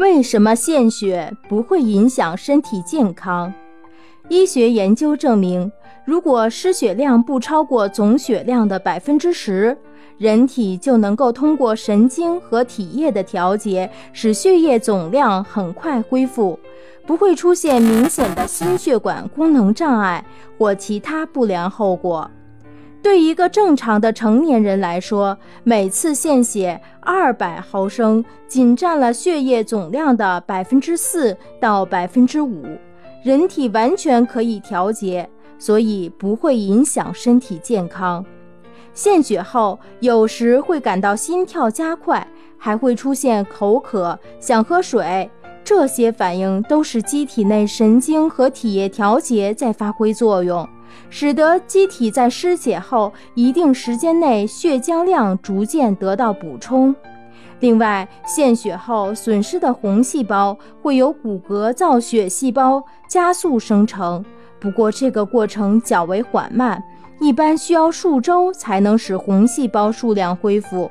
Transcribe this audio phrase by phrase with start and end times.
[0.00, 3.52] 为什么献血不会影响身体健康？
[4.30, 5.70] 医学研究证明，
[6.06, 9.76] 如果失血量不超过总血量的百分之十，
[10.16, 16.58] 人体就能够通过神经和体液的调节，使血液总量很快恢复，
[17.06, 20.24] 不会出现明显的心血管功能障碍
[20.56, 22.28] 或其他不良后果。
[23.02, 32.62] 对一个正常的成年人来说，每次献血二百毫升仅占了血液总量的百分之四到百分之五，
[33.22, 38.24] 人体完全可以调节，所以不会影响身体健康。
[38.92, 42.26] 献血后有时会感到心跳加快，
[42.58, 45.30] 还会出现口渴、想喝水，
[45.64, 50.68] 这些反应都是机体内神经和体液调节在发挥作用。
[51.08, 56.94] 使得机体在失血后一定时间内血浆量逐渐得到补充。
[57.60, 64.24] 另外，献血后损失的红细胞会由骨骼造血细胞加速生成，
[64.58, 66.82] 不过这个过程较为缓慢，
[67.20, 70.90] 一般需要数周才能使红细胞数量恢复。